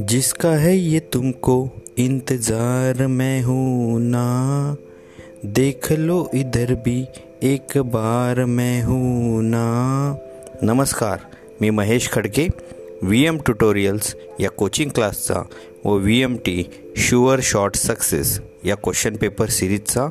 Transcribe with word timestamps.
जिसका 0.00 0.56
है 0.56 0.76
ये 0.76 1.00
तुमको 1.00 1.70
इंतज़ार 1.98 3.06
मैं 3.06 3.42
हूँ 3.42 4.00
ना। 4.00 4.76
देख 5.44 5.92
लो 5.92 6.30
इधर 6.34 6.74
भी 6.74 7.06
एक 7.42 7.78
बार 7.78 8.44
मैं 8.44 8.82
हूँ 8.82 9.42
ना। 9.42 10.18
नमस्कार, 10.62 11.30
मी 11.62 11.70
Mahesh 11.70 12.08
Khadke 12.08 12.48
V 13.04 13.24
M 13.24 13.38
tutorials 13.38 14.16
या 14.40 14.48
कोचिंग 14.48 14.90
क्लासचा 14.90 15.48
व 15.86 15.90
V 15.90 16.22
M 16.22 16.36
T 16.36 16.70
sure 16.98 17.40
short 17.40 17.76
success 17.76 18.40
या 18.64 18.74
क्वेश्चन 18.74 19.16
पेपर 19.16 19.48
सिरीजचा 19.48 20.10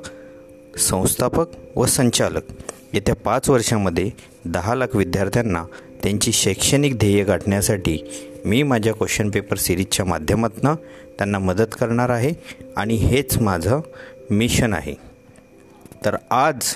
संस्थापक 0.77 1.51
व 1.77 1.85
संचालक। 1.85 2.43
येत्या 2.93 3.15
पाच 3.15 3.49
वर्षामध्ये 3.49 4.11
दहा 4.45 4.75
लाख 4.75 4.95
विद्यार्थ्यांना 4.95 5.65
त्यांची 6.03 6.31
शैक्षणिक 6.31 6.97
ध्येय 6.97 7.23
गाठण्यासाठी 7.23 7.97
मी 8.45 8.63
माझ्या 8.63 8.93
क्वेश्चन 8.93 9.29
पेपर 9.29 9.57
सिरीजच्या 9.57 10.05
माध्यमातून 10.05 10.75
त्यांना 11.17 11.39
मदत 11.39 11.75
करणार 11.79 12.09
आहे 12.09 12.31
आणि 12.77 12.93
हेच 12.93 13.37
माझं 13.37 13.79
मिशन 14.29 14.73
आहे. 14.73 14.95
तर 16.05 16.15
आज 16.31 16.75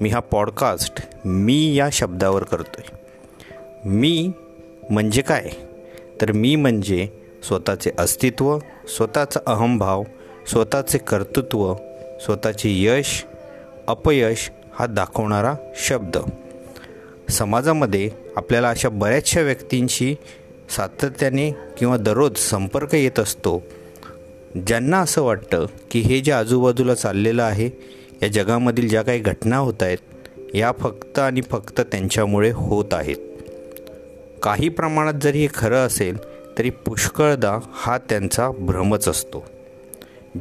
मी 0.00 0.08
हा 0.08 0.20
पॉडकास्ट 0.20 1.06
मी 1.24 1.74
या 1.74 1.88
शब्दावर 1.92 2.42
करतो 2.42 2.76
आहे 2.78 2.98
मी 3.88 4.30
म्हणजे 4.90 5.22
काय? 5.22 5.50
तर 6.20 6.32
मी 6.32 6.56
म्हणजे 6.56 7.08
स्वतःचे 7.42 7.90
अस्तित्व 7.98 8.58
स्वतःचा 8.96 9.40
अहंभाव 9.46 10.04
स्वतःचे 10.46 10.98
कर्तृत्व 10.98 11.74
स्वतःचे 12.20 12.82
यश 12.82 13.24
अपयश 13.86 14.50
हा 14.74 14.86
दाखवणारा 14.86 15.54
शब्द. 15.76 16.16
समाजामध्ये 17.30 18.10
आपल्याला 18.36 18.70
अशा 18.70 18.88
बऱ्याचशा 18.88 19.40
व्यक्तींशी 19.40 20.16
सातत्याने 20.76 21.50
किंवा 21.50 21.96
दररोज 21.96 22.36
संपर्क 22.36 22.94
येत 22.94 23.18
असतो. 23.18 23.62
ज्यांना 24.66 24.98
असं 24.98 25.22
वाटतं 25.22 25.66
की 25.90 26.00
हे 26.00 26.20
जे 26.20 26.32
आजूबाजूला 26.32 26.94
चाललेलं 26.94 27.42
आहे 27.42 27.70
या 28.22 28.28
जगामधील 28.28 28.88
ज्या 28.88 29.02
काही 29.02 29.18
घटना 29.18 29.56
होत 29.56 29.82
आहेत 29.82 29.98
या 30.54 30.72
फक्त 30.72 31.18
आणि 31.18 31.40
फक्त 31.40 31.80
त्यांच्यामुळे 31.80 32.50
होत 32.50 32.84
आहेत. 32.92 33.16
काही 34.42 34.68
प्रमाणात 34.68 35.14
जरी 35.14 35.40
हे 35.40 35.48
खरं 35.54 35.86
असेल 35.86 36.16
तरी 36.58 36.70
पुष्कळदा 36.70 37.58
हा 37.72 37.98
त्यांचा 37.98 38.50
भ्रमच 38.50 39.08
असतो. 39.08 39.44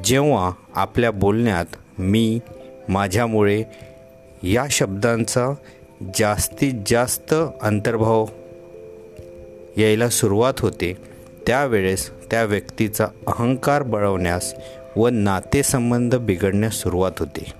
जेव्हा 0.04 0.52
आपल्या 0.76 1.12
बोलण्यात 1.12 2.00
मी 2.00 2.40
माझ्यामुळे 2.90 3.64
या 4.44 4.66
शब्दांचा 4.70 5.50
जास्तीत 6.16 6.74
जास्त 6.88 7.34
अंतर्भाव 7.62 8.26
यायला 9.78 10.10
सुरुवात 10.10 10.54
होते. 10.60 10.94
त्यावेळेस 11.48 12.10
त्या 12.10 12.44
व्यक्तीचा 12.44 13.08
अहंकार 13.28 13.84
बळवण्यास 13.84 14.56
व 14.96 15.08
नातेसंबंध 15.08 16.16
बिघडण्यास 16.16 16.74
सुरुवात 16.74 17.12
होते. 17.20 17.54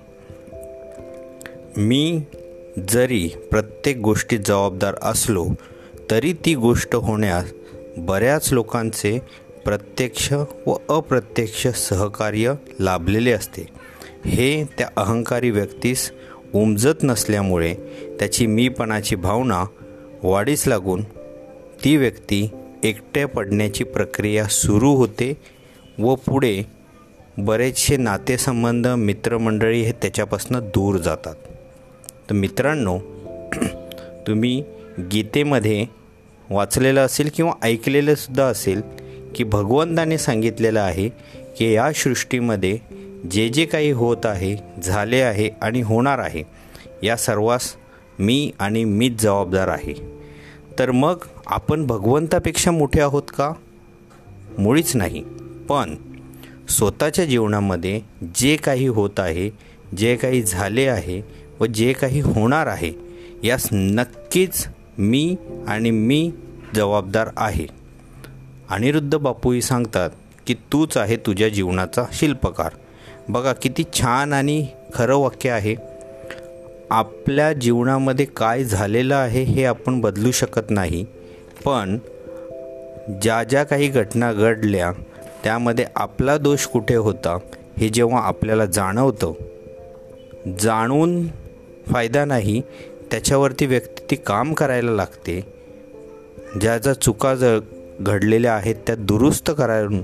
मी 1.76 2.22
जरी 2.88 3.28
प्रत्येक 3.50 3.96
गोष्टीत 3.96 4.40
जबाबदार 4.40 4.94
असलो 5.02 5.46
तरी 6.10 6.32
ती 6.32 6.54
गोष्ट 6.54 6.94
होण्यास 6.94 7.52
बऱ्याच 7.96 8.52
लोकांचे 8.52 9.18
प्रत्यक्ष 9.64 10.32
व 10.66 10.76
अप्रत्यक्ष 10.88 11.66
सहकार्य 11.66 12.52
लाभलेले 12.80 13.32
असते. 13.32 13.68
हे 14.26 14.64
त्या 14.78 14.88
अहंकारी 14.96 15.50
व्यक्तीस 15.50 16.12
उमजत 16.54 17.02
नसल्यामुळे 17.02 17.74
त्याची 18.18 18.46
मीपणाची 18.46 19.16
भावना 19.16 19.64
वाढीस 20.22 20.68
लागून 20.68 21.02
ती 21.84 21.96
व्यक्ती 21.96 22.48
एकट्या 22.82 23.28
पडण्याची 23.28 23.84
प्रक्रिया 23.84 24.44
सुरू 24.44 24.94
होते 24.94 25.36
व 25.98 26.14
पुढे 26.14 26.62
बरेचसे 27.38 27.96
नातेसंबंध 27.96 28.86
मित्रमंडळी 28.86 29.82
हे 29.82 29.92
त्याच्यापासून 29.92 30.58
दूर 30.58 30.96
जातात. 30.96 31.34
तर 32.30 32.32
मित्रांनो 32.32 32.98
तुम्ही 34.26 34.62
गीतेमध्ये 34.98 35.86
वाचलेलं 36.50 37.00
असेल 37.00 37.30
किंवा 37.34 37.52
ऐकलेलं 37.62 38.14
सुद्धा 38.14 38.44
असेल 38.44 38.82
की 39.34 39.44
भगवंताने 39.44 40.18
सांगितलेलं 40.18 40.80
आहे 40.80 41.08
की 41.58 41.72
या 41.72 41.92
सृष्टीमध्ये 41.92 42.78
जे 43.30 43.48
जे 43.48 43.64
काही 43.64 43.90
होत 43.90 44.16
आहे 44.24 44.56
झाले 44.82 45.20
आहे 45.20 45.50
आणि 45.62 45.80
होणार 45.80 46.18
आहे 46.18 46.42
या 47.02 47.16
सर्वास 47.16 47.74
मी 48.18 48.52
आणि 48.58 48.84
मीच 48.84 49.22
जबाबदार 49.22 49.68
आहे. 49.68 49.94
तर 50.78 50.90
मग 50.90 51.16
आपण 51.46 51.86
भगवंतापेक्षा 51.86 52.70
मोठे 52.70 53.00
आहोत 53.00 53.22
का? 53.22 53.52
मुळीच 54.58 54.96
नाही. 54.96 55.24
पण 55.68 55.94
स्वतःच्या 56.68 57.24
जीवनामध्ये 57.24 58.00
जे 58.34 58.56
काही 58.56 58.86
होत 58.86 59.18
आहे 59.18 59.50
जे 59.96 60.16
काही 60.16 60.42
झाले 60.42 60.86
आहे 60.86 61.22
व 61.60 61.66
जे 61.66 61.92
काही 61.92 62.20
होणार 62.20 62.66
आहे 62.66 62.92
यास 63.44 63.68
नक्कीच 63.72 64.66
मी 64.98 65.36
आणि 65.68 65.90
मी 65.90 66.32
जबाबदार 66.74 67.28
आहे. 67.36 67.66
अनिरुद्ध 68.70 69.18
बापूही 69.18 69.62
सांगतात 69.62 70.10
की 70.46 70.54
तूच 70.54 70.96
आहे 70.96 71.16
तुझ्या 71.16 71.48
जीवनाचा 71.48 72.04
शिल्पकार. 72.12 72.72
बघा 73.28 73.52
किती 73.52 73.84
छान 73.92 74.32
आणि 74.32 74.66
खरं 74.94 75.16
वाक्य 75.16 75.50
आहे. 75.50 75.74
आपल्या 76.90 77.52
जीवनामध्ये 77.52 78.26
काय 78.26 78.64
झालेलं 78.64 79.14
आहे 79.14 79.42
हे 79.42 79.64
आपण 79.64 80.00
बदलू 80.00 80.30
शकत 80.30 80.70
नाही. 80.70 81.06
पण 81.64 81.98
ज्या 83.22 83.42
ज्या 83.42 83.64
काही 83.64 83.88
घटना 83.88 84.32
घडल्या 84.32 84.92
त्यामध्ये 85.44 85.84
आपला 85.96 86.38
दोष 86.38 86.66
कुठे 86.66 86.94
होता 86.94 87.38
हे 87.78 87.88
जेव्हा 87.88 88.20
आपल्याला 88.20 88.66
जाणवतं. 88.66 89.32
जाणून 90.60 91.26
फायदा 91.86 92.24
नाही 92.24 92.62
त्याच्यावरती 93.10 93.66
व्यक्ती 93.66 94.04
ती 94.10 94.16
काम 94.16 94.54
करायला 94.54 94.90
लागते. 94.90 95.46
ज्या 96.60 96.78
ज्या 96.78 96.92
चुका 96.92 97.34
ज 97.34 97.44
घडलेल्या 98.00 98.54
आहेत 98.54 98.74
त्या 98.86 98.94
दुरुस्त 98.94 99.50
करायला 99.58 100.02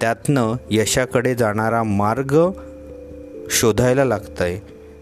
त्यातनं 0.00 0.54
यशाकडे 0.70 1.34
जाणारा 1.34 1.82
मार्ग 1.82 2.50
शोधायला 3.50 4.04
लागतं 4.04 4.44
आहे 4.44 4.58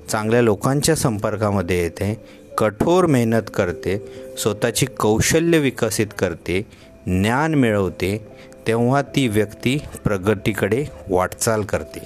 चांगल्या 0.09 0.43
लोकांच्या 0.43 0.97
संपर्कामध्ये 0.97 1.83
येते 1.83 2.25
कठोर 2.59 3.07
मेहनत 3.07 3.43
करते 3.55 4.05
स्वतःची 4.39 4.87
कौशल्य 4.87 5.59
विकसित 5.59 6.07
करते 6.19 6.67
ज्ञान 7.07 7.55
मिळवते 7.55 8.27
तेव्हा 8.67 9.03
ती 9.03 9.29
व्यक्ती 9.29 9.79
प्रगतीकडे 10.05 10.85
वाटचाल 11.11 11.63
करते. 11.63 11.99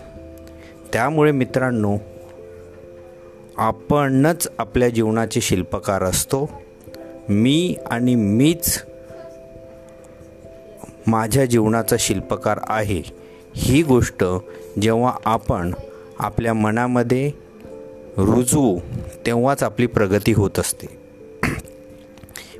त्यामुळे 0.93 1.33
मित्रांनो 1.33 1.97
आपणच 3.57 4.49
आपल्या 4.59 4.89
जीवनाचे 4.89 5.41
शिल्पकार 5.41 6.03
असतो. 6.03 6.51
मी 7.29 7.77
आणि 7.87 8.15
मीच 8.15 8.85
माझ्या 11.11 11.45
जीवनाचा 11.45 11.97
शिल्पकार 11.99 12.59
आहे. 12.69 13.03
ही 13.57 13.83
गोष्ट 13.83 14.25
जेव्हा 14.83 15.13
आपण 15.25 15.75
आपल्या 16.19 16.55
मनामध्ये 16.55 17.33
रुजवू 18.17 18.79
तेव्हाच 19.27 19.63
आपली 19.63 19.87
प्रगती 19.87 20.33
होत 20.33 20.59
असते. 20.59 20.87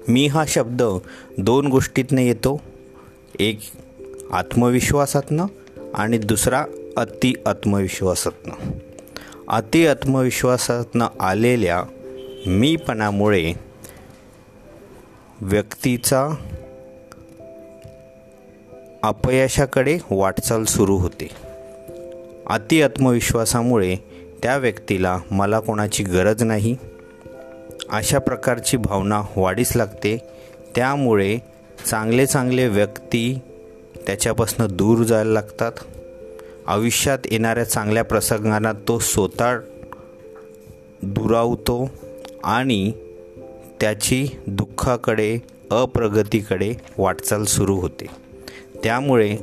मी 0.09 0.27
हा 0.27 0.45
शब्द 0.49 0.83
दोन 1.39 1.67
गोष्टीतनं 1.67 2.21
येतो. 2.21 2.61
एक 3.39 3.61
आत्मविश्वासातनं 4.33 5.47
आणि 5.95 6.19
दुसरा 6.19 6.65
अति 6.97 7.33
आत्मविश्वासातनं. 7.47 8.71
अति 9.49 9.87
आत्मविश्वासातनं 9.87 11.07
आलेल्या 11.21 11.83
मीपणामुळे 12.47 13.53
व्यक्तीचा 15.41 16.29
अपयशाकडे 19.03 19.99
वाटचाल 20.11 20.65
सुरू 20.65 20.97
होते. 20.97 21.29
अति 22.47 22.83
आत्मविश्वासामुळे 22.83 23.97
त्या 24.43 24.57
व्यक्तीला 24.57 25.19
मला 25.31 25.61
कोणाची 25.61 26.05
गरज 26.05 26.43
नाही. 26.43 26.77
अशा 27.91 28.19
प्रकारची 28.19 28.77
भावना 28.77 29.23
वाढीस 29.37 29.77
लागते. 29.77 30.19
त्यामुळे 30.77 31.39
चांगले 31.87 32.27
चांगले 32.27 32.69
व्यक्ती 32.69 33.39
त्याच्यापासून 34.07 34.77
दूर 34.77 35.03
जायला 35.03 35.31
लागतात. 35.31 35.73
आयुष्यात 36.67 37.19
येणाऱ्या 37.31 37.65
चांगल्या 37.65 38.05
प्रसंगांना 38.05 38.73
तो 38.73 38.99
स्वतः 38.99 39.59
दुरावतो 41.03 41.91
आणि 42.45 42.93
त्याची 43.81 44.29
दुःखाकडे 44.47 45.39
अप्रगतीकडे 45.71 46.75
वाटचाल 46.99 47.45
सुरू 47.45 47.77
होते. 47.77 48.30
त्यामुळे 48.85 49.37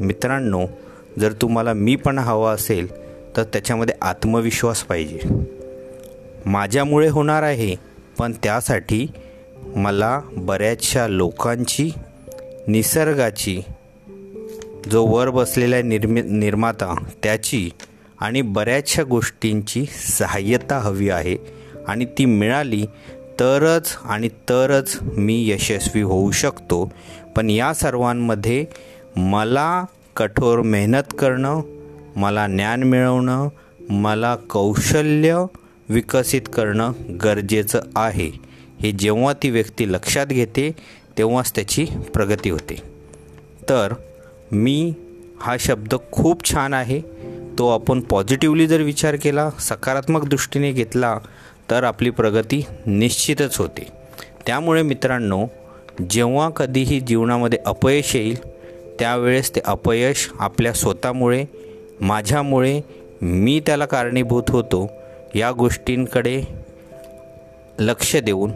मित्रांनो 0.00 0.66
जर 1.18 1.32
तुम्हाला 1.32 1.72
मी 1.72 1.96
पण 1.96 2.18
हवा 2.18 2.52
असेल 2.52 3.02
तर 3.36 3.42
त्याच्यामध्ये 3.42 3.94
आत्मविश्वास 4.02 4.82
पाहिजे. 4.82 5.18
माझ्यामुळे 6.46 7.08
होणार 7.08 7.42
आहे 7.42 7.76
पण 8.18 8.32
त्यासाठी 8.42 9.06
मला 9.76 10.20
बऱ्याचशा 10.32 11.06
लोकांची 11.08 11.90
निसर्गाची 12.68 13.60
जो 14.90 15.06
वर 15.06 15.30
बसलेला 15.30 15.82
निर्मि 15.82 16.22
निर्माता 16.22 17.04
त्याची 17.22 17.70
आणि 18.20 18.42
बऱ्याचशा 18.42 19.02
गोष्टींची 19.02 19.84
सहाय्यता 20.18 20.78
हवी 20.78 21.10
आहे. 21.10 21.36
आणि 21.88 22.04
ती 22.04 22.24
मिळाली 22.24 22.86
तरच 23.40 23.96
आणि 24.04 24.28
तरच 24.28 24.98
मी 25.02 25.50
यशस्वी 25.50 26.02
होऊ 26.02 26.30
शकतो. 26.30 26.92
पण 27.36 27.50
या 27.50 27.74
सर्वांमध्ये 27.74 28.66
मला 29.16 29.84
कठोर 30.16 30.62
मेहनत 30.62 31.14
करणं 31.18 31.60
मला 32.16 32.46
ज्ञान 32.46 32.82
मिळवणं 32.82 33.48
मला 33.90 34.36
कौशल्य 34.36 35.44
विकसित 35.88 36.42
करणं 36.54 36.92
गरजेचं 37.24 37.80
आहे. 37.96 38.30
हे 38.80 38.92
जेव्हा 38.92 39.32
ती 39.32 39.50
व्यक्ती 39.50 39.92
लक्षात 39.92 40.26
घेते 40.26 40.72
तेव्हाच 41.18 41.54
त्याची 41.54 41.86
प्रगती 42.14 42.50
होते. 42.50 42.82
तर 43.68 43.94
मी 44.52 44.94
हा 45.40 45.56
शब्द 45.60 45.94
खूप 46.12 46.50
छान 46.50 46.74
आहे. 46.74 47.00
तो 47.58 47.68
आपण 47.68 48.00
पॉझिटिव्हली 48.00 48.66
जर 48.66 48.80
विचार 48.80 49.16
केला 49.16 49.50
सकारात्मक 49.50 50.24
दृष्टीने 50.24 50.72
घेतला 50.72 51.18
तर 51.70 51.84
आपली 51.84 52.10
प्रगती 52.10 52.64
निश्चितच 52.86 53.56
होते. 53.56 53.88
त्यामुळे 54.46 54.82
मित्रांनो 54.82 55.46
जेव्हा 56.10 56.50
कधीही 56.50 57.00
जीवनामध्ये 57.00 57.58
अपयश 57.66 58.16
येईल 58.16 58.48
त्यावेळेस 58.98 59.54
ते 59.54 59.60
अपयश 59.64 60.30
आपल्या 60.38 60.72
स्वतःमुळे 60.72 61.44
माझ्यामुळे 62.00 62.80
मी 63.22 63.60
त्याला 63.66 63.86
कारणीभूत 63.86 64.42
होतो 64.48 64.90
या 65.34 65.52
गोष्टींकडे 65.52 66.42
लक्ष 67.78 68.16
देऊन 68.16 68.50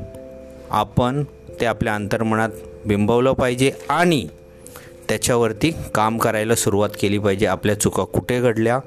आपण 0.70 1.24
ते 1.60 1.66
आपल्या 1.66 1.94
अंतर्मनात 1.94 2.48
बिंबवलं 2.86 3.32
पाहिजे 3.32 3.72
आणि 3.88 4.28
त्याच्यावरती 5.08 5.70
काम 5.94 6.18
करायला 6.18 6.54
सुरुवात 6.54 6.88
केली 7.00 7.18
पाहिजे. 7.18 7.46
आपल्या 7.46 7.80
चुका 7.80 8.04
कुठे 8.04 8.40
घडल्या 8.40 8.78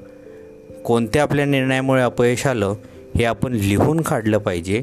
कोणत्या 0.84 1.22
आपल्या 1.22 1.44
निर्णयामुळे 1.44 2.02
अपयश 2.02 2.46
आलं 2.46 2.74
हे 3.16 3.24
आपण 3.24 3.52
लिहून 3.52 4.00
काढलं 4.00 4.38
पाहिजे 4.38 4.82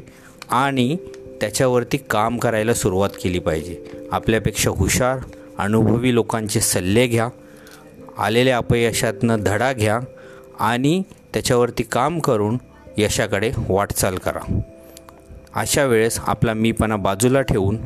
आणि 0.50 0.96
त्याच्यावरती 1.40 1.96
काम 1.96 2.38
करायला 2.38 2.74
सुरुवात 2.74 3.10
केली 3.22 3.38
पाहिजे. 3.38 3.84
आपल्यापेक्षा 4.12 4.70
हुशार 4.70 5.18
अनुभवी 5.58 6.14
लोकांचे 6.14 6.60
सल्ले 6.60 7.06
घ्या 7.06 7.28
आलेल्या 8.18 8.56
अपयशातनं 8.56 9.40
धडा 9.40 9.72
घ्या 9.72 10.00
आणि 10.60 11.02
त्याच्यावरती 11.32 11.82
काम 11.82 12.18
करून 12.18 12.58
यशाकडे 12.96 13.52
वाटचाल 13.68 14.16
करा. 14.16 14.60
अशा 15.54 15.84
वेळेस 15.84 16.20
आपला 16.22 16.54
मीपणा 16.54 16.96
बाजूला 16.96 17.42
ठेवून 17.42 17.78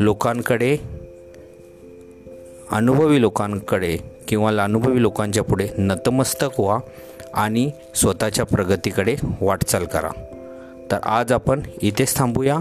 लोकांकडे 0.00 0.76
अनुभवी 2.72 3.20
लोकांकडे 3.20 3.98
किंवा 4.28 4.64
अनुभवी 4.64 5.02
लोकांच्या 5.02 5.42
पुढे 5.42 5.68
नतमस्तक 5.78 6.60
व्हा 6.60 6.78
आणि 7.34 7.70
स्वतःच्या 7.94 8.44
प्रगतीकडे 8.44 9.16
वाटचाल 9.40 9.84
करा. 9.84 10.35
तर 10.90 10.98
आज 11.02 11.32
आपण 11.32 11.60
इथेच 11.82 12.16
थांबूया. 12.16 12.58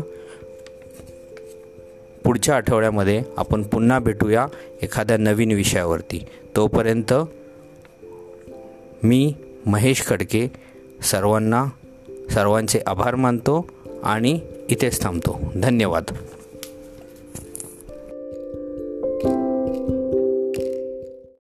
पुढच्या 2.24 2.56
आठवड्यामध्ये 2.56 3.24
आपण 3.38 3.64
पुन्हा 3.64 4.00
भेटूया 4.00 4.48
एखाद्या 4.82 5.18
नवीन 5.18 5.52
विषयावरती. 5.52 6.26
तोपर्यंत 6.56 7.14
मी 9.04 9.34
महेश 9.66 10.06
खडके 10.06 10.52
सर्वांना 11.04 11.66
सर्वांचे 12.34 12.80
आभार 12.88 13.16
मानतो 13.16 13.68
आणि 14.04 14.40
इथेच 14.70 15.02
थांबतो. 15.02 15.40
धन्यवाद. 15.62 16.04